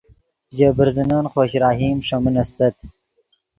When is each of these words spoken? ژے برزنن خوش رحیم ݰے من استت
ژے 0.55 0.67
برزنن 0.77 1.25
خوش 1.33 1.51
رحیم 1.63 1.97
ݰے 2.07 2.17
من 2.23 2.35
استت 2.41 2.75